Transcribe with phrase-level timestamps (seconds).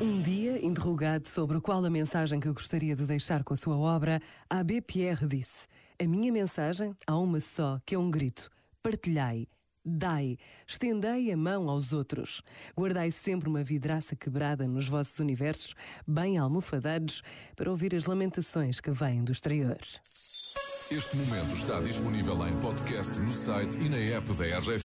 [0.00, 4.20] Um dia, interrogado sobre qual a mensagem que gostaria de deixar com a sua obra,
[4.50, 4.80] A.B.
[4.80, 5.66] Pierre disse:
[6.02, 8.50] A minha mensagem há uma só, que é um grito:
[8.82, 9.46] partilhai.
[9.86, 12.42] Dai, estendei a mão aos outros.
[12.74, 15.74] Guardai sempre uma vidraça quebrada nos vossos universos,
[16.06, 17.22] bem almofadados,
[17.54, 19.78] para ouvir as lamentações que vêm do exterior.
[20.90, 24.82] Este momento está disponível em podcast no site e na app da RF.